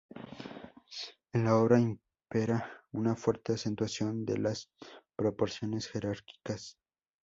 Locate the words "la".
1.43-1.57